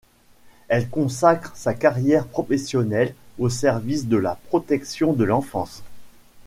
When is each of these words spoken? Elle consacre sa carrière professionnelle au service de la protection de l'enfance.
Elle 0.67 0.89
consacre 0.89 1.51
sa 1.55 1.75
carrière 1.75 2.25
professionnelle 2.25 3.13
au 3.37 3.49
service 3.49 4.07
de 4.07 4.17
la 4.17 4.33
protection 4.47 5.13
de 5.13 5.23
l'enfance. 5.25 5.83